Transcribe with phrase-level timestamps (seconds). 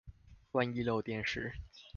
[0.53, 1.53] 萬一漏電時